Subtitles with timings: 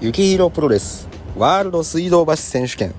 [0.00, 2.94] 雪広プロレスワールド水道橋選手権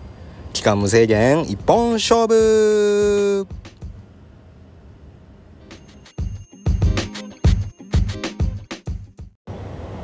[0.53, 3.45] 期間無制限一本勝負。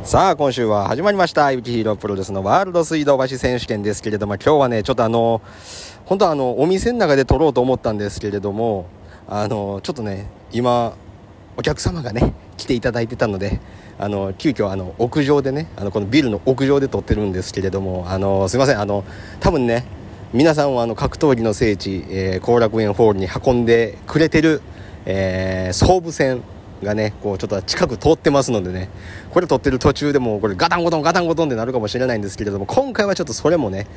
[0.04, 1.54] さあ今週は始まりました。
[1.54, 5.42] 雪広プロレスのワールド水道橋選手権ですけれども今日はねちょっとあの
[6.06, 8.88] 本当はあのお店の中で撮ろうと思ったんですけれども
[9.28, 10.94] あのちょっとね今
[11.56, 13.60] お客様がね来ていただいてたので
[14.00, 19.04] あの急遽あの屋上でねあのこのビルの屋上で撮ってるんですけれどもあのすいませんあの
[19.40, 19.86] 多分ね
[20.34, 24.62] 皆さんはあの格闘技の聖地後、えー、楽園ホールに運んでくれてる、
[25.06, 26.42] えー、総武線
[26.84, 28.90] がねこうちょっと近く通ってますのでね。
[29.32, 33.88] これ撮ってる途中でもこれガタンゴトンガタンゴトンってなるかもしれないんですけれども今回はちょっとそれもね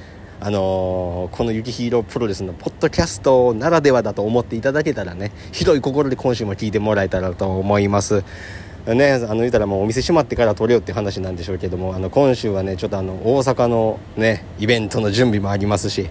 [0.41, 8.25] あのー、この雪ヒーロープロレスのポッドキャストならではだと思っていただけたらね広い心で今週も聞いてもらえたらと思います。
[8.87, 16.11] ねあの言うたらもうお店閉まってから撮れよって話なんでしょうけどもあの今週はねちょっとあの大阪のねイベントの準備もありますし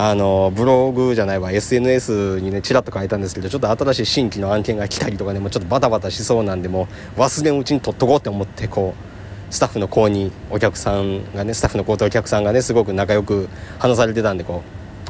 [0.00, 13.48] あのブログじゃないわ SNS にねちらっと書いたんですけどちょっと新しい新規の案件が来たりとかねもうちょっとバタバタしそうなんでもう忘れんうちに撮っとこうって思ってこうスタッフの子にお客さんがねスタッフの子とお客さんがねすごく仲良く
[13.80, 14.62] 話されてたんでこ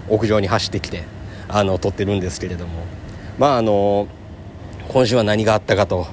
[0.08, 1.04] う屋上に走ってきて
[1.48, 2.86] あの撮ってるんですけれども。
[3.36, 4.08] まああの
[4.88, 6.06] 今週は何があったかと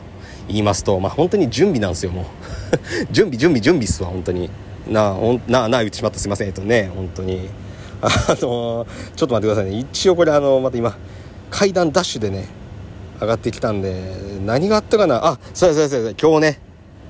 [0.50, 2.26] 言いますと、まあ、本当に準備なんですよもう。
[3.10, 4.50] 準備準備準備っすわ本当に。
[4.86, 5.16] なあ
[5.48, 7.50] なあなあ言ってしまったすいませんえっとね本当に。
[8.02, 8.10] あ
[8.42, 9.78] のちょっと待ってくださいね。
[9.80, 10.96] 一応これあのまた今
[11.50, 12.48] 階段ダッシュでね
[13.20, 14.14] 上がってきたんで
[14.46, 15.26] 何があったかな？
[15.26, 16.60] あそうやそうやそう今日ね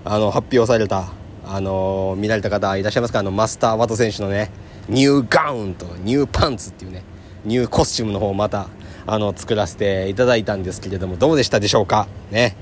[0.04, 1.12] あの発表された
[1.46, 3.20] あの見られた方いらっしゃいますか？
[3.20, 4.52] あのマスター・ワト選手のね
[4.88, 7.04] ニューガウンとニューパンツっていうね
[7.44, 8.68] ニューコスチュームの方をまた
[9.08, 12.08] あの作らせていただいたんですけれどもどうでしたでしょうか？
[12.32, 12.56] ね。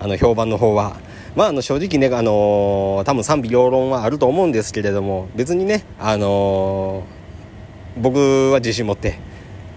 [0.00, 0.96] あの評判の方は。
[1.36, 7.17] まあ、あの正直ね、あのー、多分賛否両論はあると思うんですけれども別にね、あのー、
[8.00, 9.18] 僕は自信持って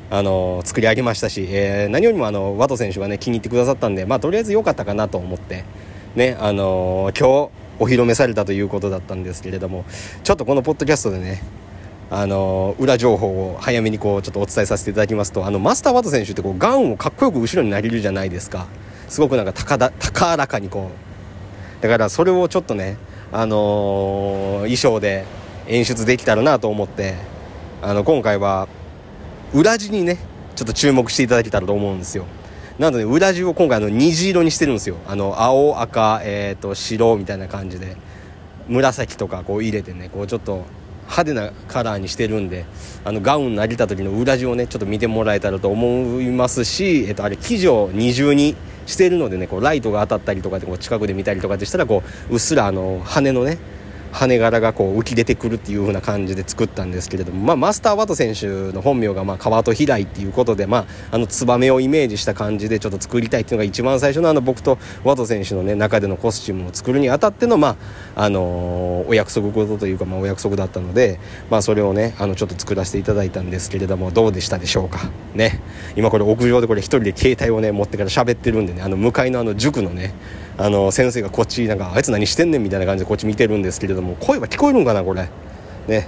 [0.10, 5.64] あの作り上げましたし、えー、何よりもあのワト選手がね気に入ってくださったんで、まあ、とりあえず良かったかなと思って、
[6.16, 9.86] ねあのー、今日お披露目されたということだったんですけれども
[10.24, 11.42] ちょっとこのポッドキャストでね
[12.10, 18.68] あの裏情報を早めにこうちょっとお伝えさせていただきますとあのマスター・ワト選手ってこうガウンをかっこよく後ろに投げるじゃないですか。
[19.08, 22.98] すごくなんか高だ高らかにこうだからそれをちょっとね
[23.34, 25.26] あの、衣装で
[25.68, 27.16] 演出できたらなと思って
[27.82, 28.68] あの今回は
[29.54, 30.18] 裏地にね
[30.56, 32.26] ちょっと注目していただけたらと思うんですよ。
[32.80, 34.96] なので裏地を今回の虹色にしてるんですよ。
[35.08, 37.96] あの青赤、えーと、白みたいな感じで。
[38.72, 40.66] 紫とかこう入れてねこうちょっと
[41.02, 42.66] 派手なカラーにしてるんで
[43.04, 48.56] あのガウン投げた時の裏地をねちょっと見てもらえたらと思いますし、えっと、あれ生地を二重に
[48.86, 53.58] してるのでねこうライトが当たったりとかでこう近くで見たりとかでしたらこううっすらあの羽のね
[54.12, 67.78] 羽柄がこう浮き出てくるっていう風な感じで作ったんですけれども、まあ、マスター・ワト選手の本名がまあ川戸平井っていうことで、まあ、あのツバメをイメージした感じでちょっと作りたいっていうのが一番最初のあの僕とワト選手の、ね、中でのコスチュームを作るにあたっての、ま
[68.16, 71.20] ああのー、お約束事というか、まあ、お約束だったので、
[71.50, 75.10] まあ、それをねあのちょっと作らせていただいたんですけれどもどうでしたでしょうか？
[75.34, 75.62] ね。
[75.96, 80.14] 今これ屋上でこれ一人で携帯をね持ってから喋ってるんでねあの向かいのあの塾のね
[80.62, 85.28] あの先生がこっちなんかあいつ何してんねんみたいな感じでこっち見てるんですけれども声は聞こえるんかなこれ。
[85.88, 86.08] ね。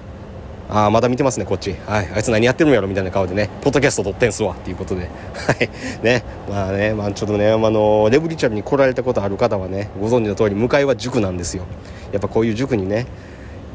[0.70, 1.74] ああまだ見てますねこっち。
[1.88, 2.10] はい。
[2.14, 3.50] あいつ何やってるんやろみたいな顔でね。
[3.62, 5.10] ポッドキャスト撮ってんすわっていうことで。
[5.34, 5.70] はい。
[6.04, 6.24] ね。
[6.48, 11.64] まあねまあちょっとねあのレブリチャルに来られたことある方はねご存知の通り向かいは塾なんですよ。
[12.12, 13.08] やっぱこういう塾にね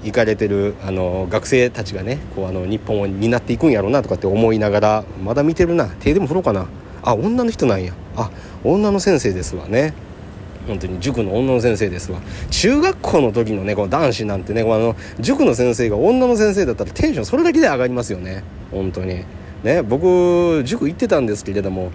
[0.04, 5.86] 行かれてるあの学生たちがねこうあの日本を担っていくんやろうなとかって思いながらまだ見てるな。
[5.86, 6.66] 手でも振ろうかな。
[7.02, 7.92] あ女の人なんや。
[8.16, 8.30] あ
[8.62, 9.92] 女の先生ですわね。
[10.68, 12.20] 本当に塾の女の先生ですわ。
[12.50, 18.44] 中学校の時のねこの男子なんてねこの塾の先生が女の先生だったらテンションそれだけで上がりますよね。
[18.70, 19.24] 本当に。
[19.64, 21.90] ね僕塾行ってたんですけれども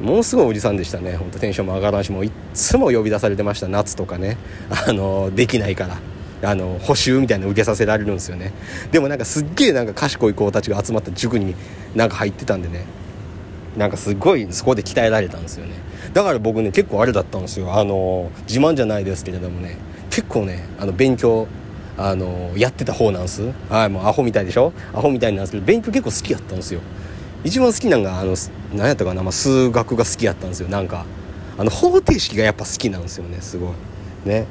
[0.00, 1.16] ものすごいおじさんでしたね。
[1.16, 4.36] 本当テンションも上がらんしもういっつも呼び出されてました夏とかね。
[4.86, 5.98] あのできないから。
[6.44, 8.52] あの補習みたいなの受けさせられるんですよね。
[8.90, 11.54] でもなんかすっげえなんか賢い子たちが集まった塾に
[11.94, 12.84] なんか入ってたんでね。
[13.76, 15.74] なんかすごいそこで鍛えられたんですよね。
[16.12, 17.74] だから僕ね結構あれだったんですよ。
[17.74, 19.76] あの自慢じゃないですけれどもね。
[20.10, 21.46] 結構ねあの勉強
[21.96, 23.50] あのやってた方なんす。
[23.70, 24.72] はいもうアホみたいでしょ？
[24.92, 26.80] アホみたいなんですけど勉強結構好きやったんですよ。
[27.44, 28.34] 一番好きなんがあの
[28.74, 30.68] 何やったかな、まあ、数学が好きやったんですよ。
[30.68, 31.06] なんか
[31.58, 33.74] あの方程式がやっぱ好きなんですよねすご
[34.26, 34.28] い。
[34.28, 34.46] ね。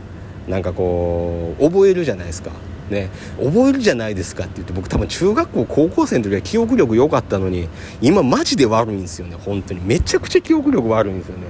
[0.48, 2.52] なんかこう覚えるじゃないですか。
[2.92, 7.68] ね覚えるじゃないですかって言って僕多分中学校高校生の時は記憶力良かったのに
[8.02, 9.82] 今マジで悪いんですよね本当に。
[9.82, 11.44] めちゃくちゃ記憶力悪いんですよね。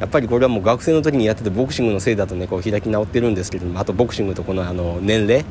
[0.00, 5.44] やっぱりこれはもう学生の時にやってたボクシングのせいだとねこう開き直ってるんですけどもあとボクシングとこのあの年齢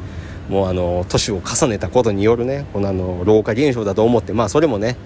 [0.50, 4.98] もうあの年を重ねたことによるねこのあの老化現象だと思ってまあそれもね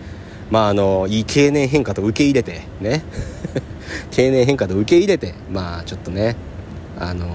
[0.49, 3.03] まああのいい経年変化と受け入れてね。
[4.11, 6.35] 経年変化と受け入れてまあちょっとね
[6.97, 7.27] あの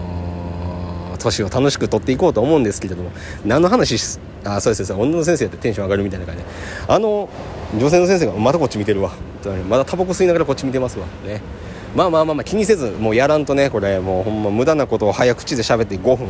[1.21, 3.11] 年を楽しく取っていこうと思うんですけれども
[3.45, 6.49] 何の話あそうですそう女の先生ってテンション上がるみたいな感じで
[6.89, 7.29] あの
[7.79, 9.13] 女性の先生がまたこっち見てるわ。
[9.69, 11.07] まだタバコ吸いながらこっち見てますわ。
[11.25, 11.41] ね。
[11.95, 16.27] まあまあまあまあ気にせずもうやらんとねこれもうほんま無駄なことを早口で喋って5分。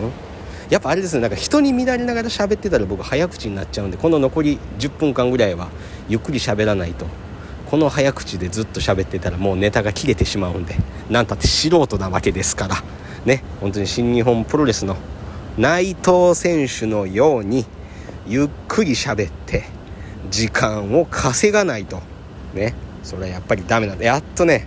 [0.68, 1.22] やっぱあれですね。
[1.22, 5.68] なんか人に見られながら喋ってたら僕早口になっちゃうんでこの残り10分間ぐらいは
[6.08, 7.06] ゆっくり喋らないと。
[7.70, 10.74] この早口でずっと喋ってたらもうネタが切れてしまうんで
[11.08, 12.76] なんたって素人なわけですから。
[13.24, 14.96] ね本当に新日本プロレスの
[15.58, 17.66] 内藤選手のように
[18.26, 19.64] ゆっくり喋って
[20.30, 22.00] 時間を稼がないと。
[22.54, 24.66] ねそれはやっぱりダメなんでやっとね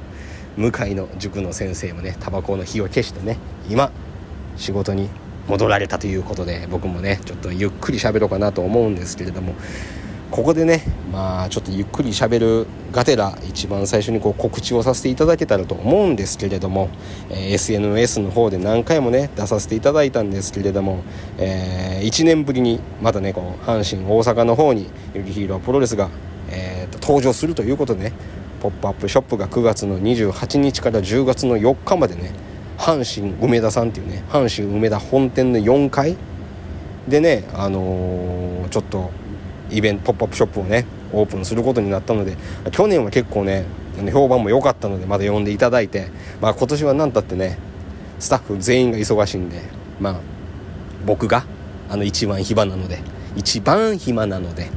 [0.57, 3.38] 向かいの塾の先生もねタバコの火を消してね
[3.69, 3.91] 今
[4.55, 5.09] 仕事に
[5.47, 9.55] 戻られたということで僕もねちょっとゆっくり喋ろうかなと思うんですけれども
[10.33, 10.81] ここでね
[11.12, 16.89] まあちょっとゆっくり喋るがてら一番最初にこう告知をさせていただけたらと思うんですけれども、
[17.30, 21.03] えー、SNS の方で何回もね出させていただいたんですけれども、
[21.38, 26.09] えー、1年ぶりにまたねこう阪神大阪の方にユキヒーロープロレスが、
[26.50, 28.13] えー、登場するということでね
[28.59, 32.31] ポップアップショップが9月の28日から10月の4日までね
[32.79, 36.18] 阪神梅田さんっていうね阪神梅田本店の4階
[37.07, 39.12] でねあのー、ちょっと
[39.73, 42.37] イベントポップアップショップをねオープンすることになったので
[42.71, 43.65] 去年は結構ね
[44.11, 46.09] 評判も良かったのでまだ呼んでいただいて、
[46.41, 47.59] まあ、今年は何たってね
[48.19, 49.61] スタッフ全員が忙しいんで
[49.99, 50.19] まあ
[51.05, 51.45] 僕が
[51.89, 52.99] あの一番暇なので
[53.35, 54.69] 一番暇なので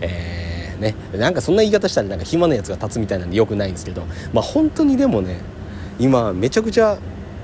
[0.00, 0.40] えー
[0.80, 5.38] ねなんかそんな言い方したらなんか暇なやつが立つみたいなんでよくないんですけどまあ本当にでもね
[5.98, 6.98] 今めちゃくちゃ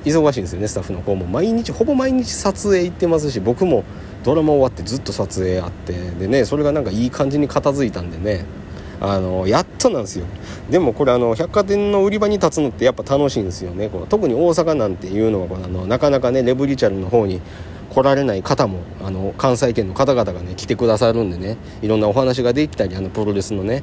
[0.07, 1.27] 忙しいんですよねスタッフの子も。
[1.27, 3.85] 毎日ほぼ毎日撮影行ってますし僕も
[4.25, 8.45] ドラマ終わってずっと撮影あってでねそれがなんかいい感じに片付いたんでね
[9.01, 10.27] あのやっとなんですよ。
[10.71, 13.89] でもこれあの百貨店の売り場に立つのってやっぱ楽しいんですよね。
[13.89, 17.41] この特に大阪なんていうのはこのあのなかなかねレブリチャルの方に
[17.91, 23.83] 来られない方もあの関西圏の方々がね来てくださるんでねいろんなお話ができたりあのプロレスのね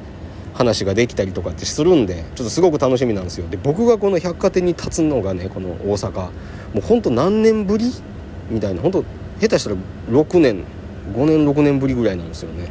[0.54, 3.48] 話ができたりとかってするんでちょっとすごく楽しみなんですよ。
[3.48, 6.30] で僕がこの百貨店に立つのがねこの大阪も
[6.78, 7.92] うほんと何年ぶり
[8.48, 9.04] みたいな本当
[9.40, 9.76] 下手したら
[10.10, 10.64] 6年
[11.12, 12.70] 5年6年ぶりぐらいなんですよね。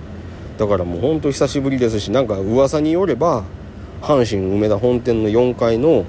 [0.58, 3.44] だからもうほんと久しぶりですしなんか噂によれば
[4.02, 6.06] 阪神梅田本店の4階の、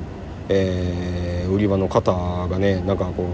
[0.49, 2.13] えー、売り場の方
[2.49, 3.25] がねなんかこ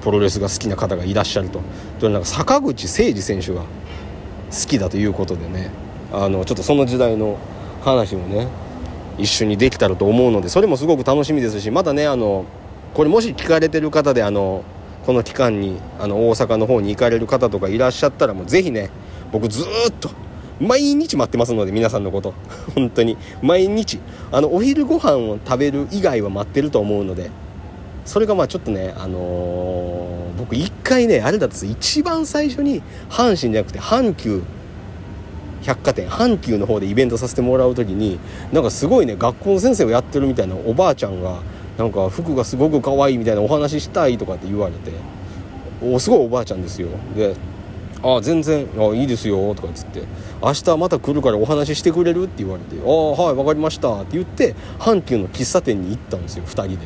[0.00, 1.60] うプロレスが好きな方がいらっしゃると。
[2.08, 3.66] なんか坂口誠二選手が好
[4.68, 5.70] きだということでね
[6.12, 7.38] あのちょっとその時代の
[7.82, 8.48] 話もね
[9.18, 12.44] 一緒にできたらと思うのでそれもすごく楽しみですしまたねあの
[12.94, 14.64] これもし聞かれてる方であの
[15.06, 18.90] この期間にあの大阪の方に行かれる方とかいらっしゃったらもうぜひね
[19.32, 19.66] 僕ずっ
[20.00, 20.10] と
[20.60, 22.34] 毎日待ってますので皆さんのこと。
[22.76, 23.16] 本当に。
[23.42, 23.98] 毎日。
[24.30, 27.30] あのお昼ご飯を食べる以外は待ってると思うので
[28.04, 34.42] それがまあちょっとね、あのー、僕一回ねあれだったんです一番最初に阪神じゃなくて阪急
[35.62, 38.18] 百貨店阪急の方でイベントさせてもらう時に
[38.52, 41.40] なんかすごいね学校の先生をやってるみたいなおばあちゃんが
[41.78, 44.92] なんか服がすごく可愛いみたいなお話ししたいとかって言われて
[45.82, 47.34] おすごいおばあちゃんですよで
[48.02, 50.02] 「あ全然あいいですよ」とかっつって
[50.42, 56.76] 「明日また来るからお話ししてくれる?」って言われて「ああはい分かりました」って言って阪急の喫茶店に行ったんですよ2人で。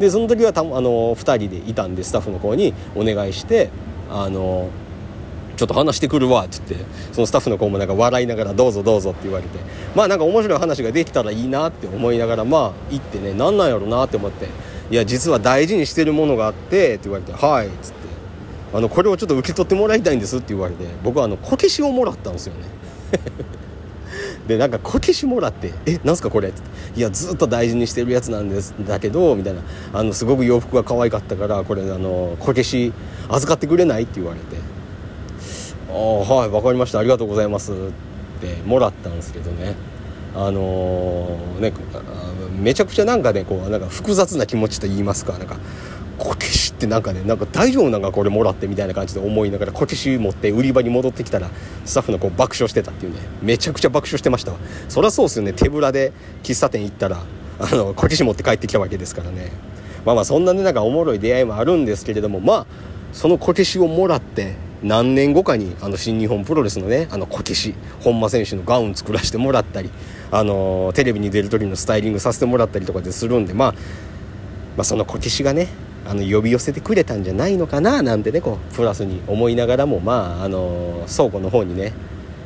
[0.00, 3.70] でその時はたあの2人でいたんでスタッフの子にお願いして
[4.10, 4.68] あの
[5.56, 6.76] ちょっと話してくるわっつって。
[7.12, 9.58] そのスタッフの子もなんか笑いながらどうぞどうぞって言われて。
[9.94, 14.48] まあなんか面白い話ができたらいいなって思いながらまあ行ってね何なんやろうなって思って。
[14.90, 18.06] いや実は大事にしてるものがあってって言われてはいっつって。
[18.74, 20.84] あのこれをちょっと受け取ってもらいたいんですって言われて。
[21.02, 22.60] 僕はあのこけしをもらったんですよね。
[24.46, 26.60] でなんかこけしもらって「えなんすかこれ」って
[26.96, 29.60] 「いやずっと大事にしてるやつなんですだけど」みたいな。
[29.92, 32.92] あのすごく洋服が可愛かったからこれあのこけし
[33.28, 34.04] 預かってくれない？
[34.04, 34.56] って言われて
[35.96, 36.98] 「はい分かりました。
[36.98, 37.74] ありがとうございます」っ
[38.40, 39.74] てもらったんですけどね。
[40.34, 41.72] あのー、ね
[42.62, 45.56] めちゃくちゃなんかねこうなんか複雑な気持ちと言いますかなんか
[46.18, 51.50] こけしってなんかねなんか大丈夫なんかこれもらってみたいな感じで思いながらこけし持って売り場に戻ってきたら
[51.84, 53.20] スタッフの子爆笑してたっていうね。
[53.42, 54.58] めちゃくちゃ爆笑してましたわ。
[54.88, 55.52] そりゃそうっすよね。
[55.54, 56.12] 手ぶらで
[56.42, 57.22] 喫茶店行ったら
[57.58, 59.50] あのこけし持って帰ってきたわけですからね。
[60.04, 62.66] まあまあそんなねなんかおもろい出会いもあるんですけれどもまあ
[63.12, 69.90] そのこけしをもらって何年後かにあの新日本プロレスのねあのこけし本間選手のガウン作らせてもらったり
[70.30, 73.74] あのテレビに出る時のスタイリングさせてもらったりとかでするんでまあ
[74.76, 75.68] まあ、そのこけしがね
[76.06, 81.92] あの呼び寄せてくれたんじゃないのかななんてねこうプラスに思いながらもまああの倉庫の方にね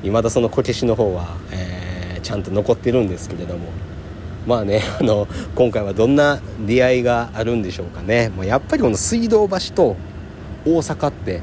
[0.02, 3.68] 未だそのこけしの方は、えー、ちゃんと残ってるんですけれども
[4.46, 8.30] まあねあの今回はどんな出会いがあるんでしょうかね。
[8.30, 9.96] もうやっぱりこの水道橋と
[10.64, 11.42] 大阪って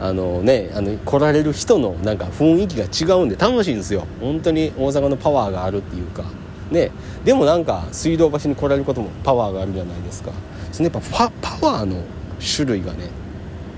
[0.00, 4.06] あのねあの来られる人のなんか雰囲気が違うんで楽しいんですよ。
[4.20, 6.24] 本当に大阪のパワーがあるっていうか。
[6.70, 6.90] ね。
[7.24, 10.30] でもなんか水道橋に来られることもパワーがあるじゃないですか。
[10.72, 12.02] そのやっぱパワーの
[12.38, 13.08] 種類がね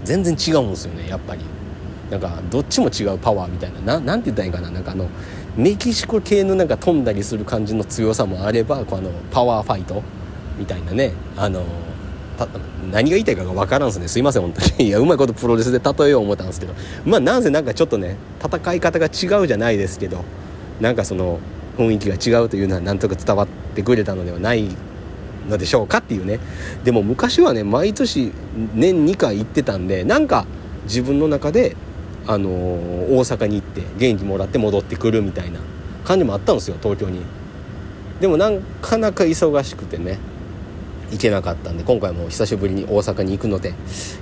[0.04, 1.44] 全然違うんですよねやっぱり。
[2.10, 4.00] なんかどっちも違うパワーみたいな。
[4.00, 4.70] なて言ったらいいかな。
[4.70, 5.08] なんかあの
[5.56, 10.02] メキシコ系のなんか飛んだりする感じの強さもあればこのパワーファイト
[10.58, 11.12] みたいなね。
[11.36, 11.64] あの
[12.90, 14.08] 何が言いたいかが分からんすね。
[14.08, 14.86] すいません本当に。
[14.88, 16.74] いやうまいことプロレスで例えよう思ったんですけど。
[17.04, 20.24] まあなんせなんかちょっとね戦い方が違うじゃないですけど
[20.80, 21.38] なんかその
[21.76, 24.68] 雰囲気が違うというのはなんとか伝わってくれたのではない
[25.48, 26.38] のでしょうかっていうね。
[26.84, 28.32] でも昔はね毎年
[28.74, 30.46] 年2回行ってたんでなんか
[30.84, 31.76] 自分の中で
[32.26, 32.52] あのー、
[33.14, 35.60] 大阪に行って元気もらって戻ってくるみたいな
[36.04, 37.20] 感じもあったんですよ東京に。
[38.20, 38.50] でもな
[38.82, 40.18] かなか忙しくてね。
[41.10, 43.74] 行けなかったんで今回も久しぶりに大阪に行くので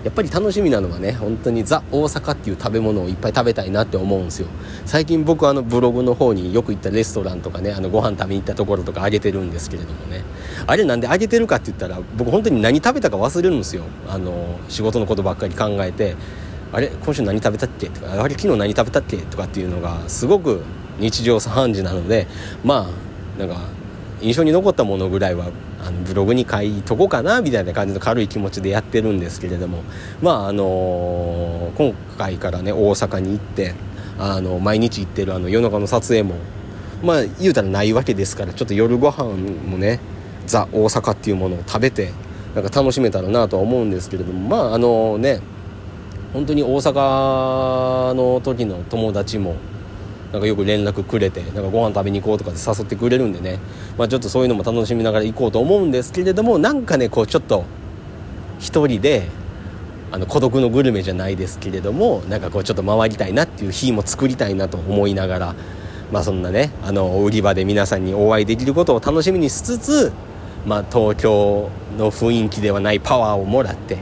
[0.04, 4.48] やっぱり楽しみなのはね本当にザ大阪っていう食べ物をいっぱい食べたいなって思うんですよ。
[4.86, 10.22] 最近僕あのブログの方によく行ったレストランとかねあのご飯食べに行ったところとかあげてるんですけれどもね。
[10.66, 13.82] あれなんであげてるかって言ったら僕本当に何食べたか忘れるんですよ。
[14.08, 16.16] あの仕事のことばっかり考えて
[16.72, 17.88] あれ今週何食べたっけ？
[17.88, 19.18] とかあれ昨日何食べたっけ？
[19.18, 20.62] とかっていうのがすごく
[20.98, 22.26] 日常茶飯事なので
[22.64, 23.60] まあなんか
[24.20, 29.82] 印象に残ったものぐらいはあのブログに書いとこうかなみたいな感じの軽い気持ちでやってるんですけれども。
[30.22, 33.74] まああのー、今回からね大阪に行って
[34.18, 36.34] あの毎日行ってるあの夜中の撮影も
[37.02, 40.00] まあ言うたらないわけですからちょっと夜ご飯もね
[40.46, 42.12] ザ大阪っていうものを食べて
[42.54, 44.48] なんか楽しめたらなとは思うんですけれども。
[44.48, 45.40] まああのね
[46.32, 49.56] 本当に大阪の時の友達も
[50.32, 53.58] なんかよく連絡くれてなんかご飯食べに行こうとかで誘ってくれるんでね、
[53.96, 57.64] まあ、ちょっとそういうのも楽しみながら行こうと思うんですけれどもなんかねこうちょっと
[58.58, 59.28] 一人で
[60.10, 65.54] あの孤独のグルメじゃないですけれどもなんかこうちょっと回りたいなっていう日も作りたいなと思いながら
[66.10, 70.12] まあそんなねあの売り場で皆さんにお会いできることを楽しみにしつつ
[70.66, 73.98] まあ東京の雰囲気ではないパワーをもらって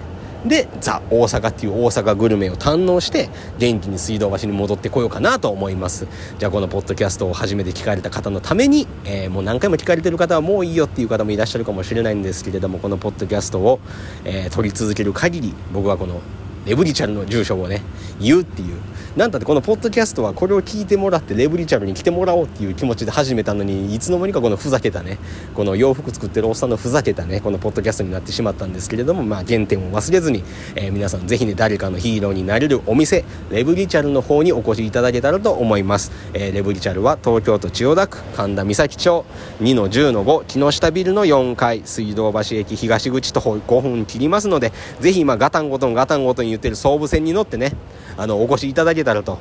[0.49, 6.07] でザ・大阪っていう大阪グルメを堪能して元気に水道橋に戻ってこようかなと思います。
[6.39, 13.81] じゃあこのポッドキャストを初めて聞かれた方のために、えー、もう何回も聞かれてる方はもういいよっていう方もいらっしゃるかもしれないんですけれどもこのポッドキャストを、
[14.25, 16.21] えー、撮り続ける限り僕はこの
[16.67, 17.81] レブリチャルの住所をね
[18.21, 18.97] 言うっていう。
[19.17, 25.17] なんだってこのポッドキャストはこれを聞いてもらってレブリチャルに来てもらおうっていう気持ちで始めたのにいつの間にかこのふざけたね
[25.55, 30.45] この洋服作ってるおっさんのふざけたねこのポッドキャストになってしまったんですけれどもまあ原点を忘れずに、
[30.75, 39.25] えー、皆さんぜひね誰かのヒーローになれるお店レブリチャルの方にお越しいただけたらと思います、えー、レブリチャルは東京都千代田区神田三崎町
[39.61, 47.73] 2-10-5木下ビルの4階水道橋駅東口と5分切りますのでぜひ今ガタンゴトンガタンゴトン言ってる総武線に乗ってね
[48.17, 49.39] あのお越しいただけたらと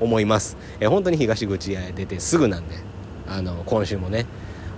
[0.00, 2.76] 思います、え本当に東口へ出てすぐなんで
[3.26, 4.26] あの今週もね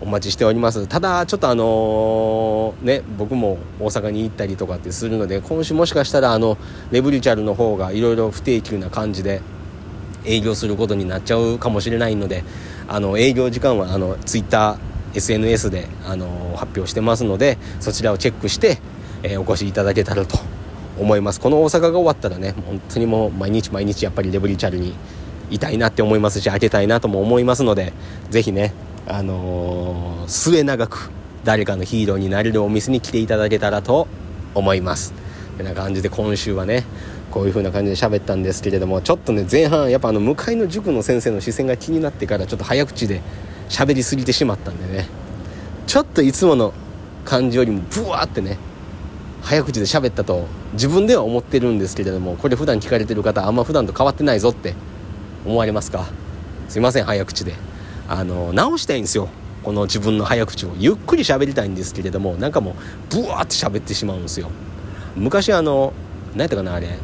[0.01, 0.87] お待ちしております。
[0.87, 6.57] ただちょっとあのー、ね僕も大阪に行ったりとかってするので今週もしかしたらあの
[6.93, 9.41] レブリチャルの方がいろいろ不定休な感じで
[10.25, 12.45] 営業することになっちゃうかもしれないので
[12.87, 18.79] あの営業時間はあのツイッター SNS であの発表してますのでそちらをチェックして、
[19.23, 20.39] えー、お越しいただけたらと
[21.01, 21.41] 思います。
[21.41, 24.95] この大阪が終わったらね本当にもう毎日毎日やっぱりレブリチャルに
[25.51, 27.93] いたいなって思いますし開けたいなとも思いますので
[28.31, 28.73] 是非ね
[29.07, 31.11] あのー、末永く
[31.45, 34.07] 誰かのヒーローになれるお店に来ていただけたらと
[34.55, 35.15] 思います。
[35.57, 36.85] てな感じで今週はね
[37.31, 43.21] こういう風な感じで喋ったんですけれどもちょっとね前半やっぱあの向かいの塾の先生の視線が気になってからちょっと早口で
[43.69, 45.09] 喋りすぎてしまったんでね。
[45.87, 46.75] ちょっといつもの
[47.25, 48.59] 感じよりもブワーってね
[49.49, 54.75] 早口で喋ったと自分では思ってるんですけれどもこれ普段聞かれてる方あんま普段と変わってないぞって
[55.47, 56.05] 思われますか？
[56.69, 57.55] すいません早口で。
[58.11, 59.31] あの直したいんですよ。
[59.63, 60.75] この自分の早口を。
[60.79, 62.75] ゆっくり喋りたいんですけれどもなんかもう
[63.11, 64.51] ブワーって喋ってしまうんですよ。
[65.17, 65.95] 昔あの
[66.33, 66.99] 何やったかなあれ。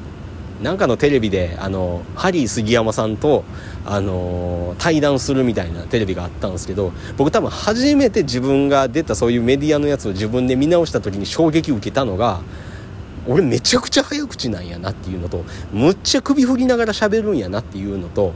[0.65, 3.45] なんかのテレビであのハリー杉山さんと
[3.85, 12.41] あの対談するみたいなテレビがあったんですけど僕多分初めて自分が出たそういうメディアのやつを自分で見直した時に衝撃を受けたのが
[13.29, 18.33] 俺めちゃくちゃ早口なんやなっていうのとむっちゃ首振りながら喋るんやなっていうのと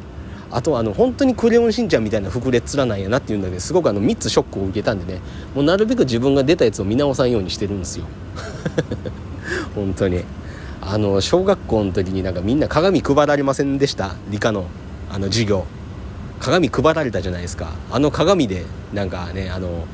[0.50, 5.20] あとあの本当にクレヨンしんちゃんみたいな膨れっ面なんやなっていうんだけどすごくあの3つショックを受けたんでね
[5.54, 8.04] もうなるべく自分が出たやつを見直さんようにしてるんですよ。
[9.74, 10.24] 本当に。
[10.80, 14.14] あの小学校の時になんかみんな鏡配られませんでした？
[14.30, 14.66] 理科の
[15.10, 15.64] あの授業。
[16.40, 17.72] 鏡配られたじゃないですか。
[17.90, 19.86] あの鏡でなんかねあの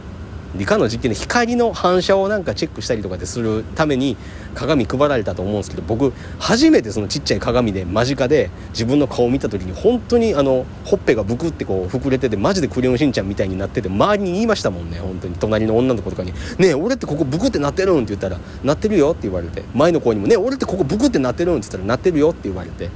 [0.56, 4.16] 理科の実験で光の反射をなんかチェックしたりとかでするために
[4.54, 22.90] 鏡配られたと思うんですけど僕初めてそのちっちゃい鏡で間近で自分の顔を見た時に本当にあのほっぺがブクってこう膨れててマジでクレヨンしんちゃんみたいになってて周りに言いましたもんね本当に隣の女の子とかに「ねえ俺ってここブクってなってるん?」って言ったら「なってるよ」って言われて前の子にも「ねえ俺ってここブクってなってるん?」って言ったら「なってるよ」って言われて。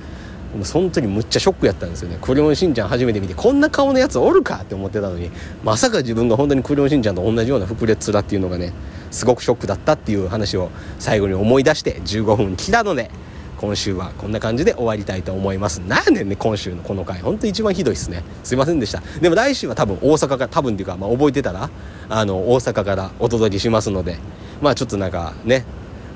[0.55, 2.19] もうその時むっちゃショックやったんですよね。
[2.21, 5.31] クレヨンしんちゃん初めて見てこんな顔のやつおるかって思ってたのに
[5.63, 8.73] まさか自分が本当にクレヨンしんちゃんと同じような膨れ面っていうのがね
[9.11, 13.11] すごくショックだったっていう話を最後に思い出して15分来たので
[13.59, 15.79] 今週はこんな感じで終わりたいと思います。
[15.81, 18.23] なんでね今週のこの回ほんと一番ひどいっすね。
[18.45, 19.03] すいませんでした。
[19.21, 21.69] でも来週は多分大阪から多分っていうか、まあ、覚えてたら
[22.09, 24.19] あの大阪からお届けしますので
[24.63, 25.65] まあちょっとなんかね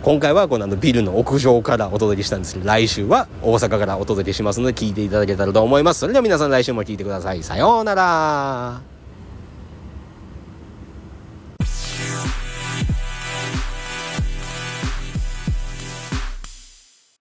[0.03, 6.01] 今回はこのあのビルの屋上からお届けしたんですけど、来週は大阪からお届けしますので聞いていただけたらと思います。
[6.01, 7.43] それでは皆さん来週も聞いてください。
[7.45, 8.92] さようなら。